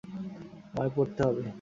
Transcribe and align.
আমায় 0.71 0.91
পড়তে 0.95 1.21
হবে। 1.27 1.41